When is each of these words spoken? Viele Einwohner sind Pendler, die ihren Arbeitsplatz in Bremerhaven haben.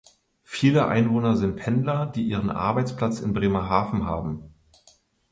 Viele 0.41 0.87
Einwohner 0.87 1.37
sind 1.37 1.57
Pendler, 1.57 2.07
die 2.07 2.23
ihren 2.23 2.49
Arbeitsplatz 2.49 3.19
in 3.19 3.33
Bremerhaven 3.33 4.07
haben. 4.07 4.51